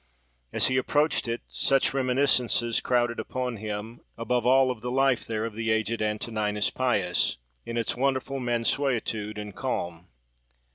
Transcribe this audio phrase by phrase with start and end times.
[0.51, 5.45] As he approached it, such reminiscences crowded upon him, above all of the life there
[5.45, 10.07] of the aged Antoninus Pius, in its wonderful mansuetude and calm.